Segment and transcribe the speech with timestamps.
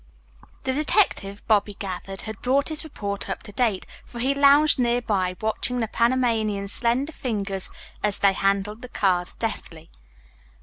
[0.63, 4.99] The detective, Bobby gathered, had brought his report up to date, for he lounged near
[4.99, 7.69] by, watching the Panamanian's slender fingers
[8.01, 9.91] as they handled the cards deftly.